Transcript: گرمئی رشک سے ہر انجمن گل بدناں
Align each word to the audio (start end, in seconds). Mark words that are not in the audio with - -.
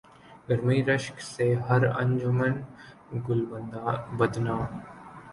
گرمئی 0.47 0.79
رشک 0.89 1.17
سے 1.33 1.45
ہر 1.67 1.81
انجمن 1.99 2.53
گل 3.25 3.41
بدناں 4.17 4.61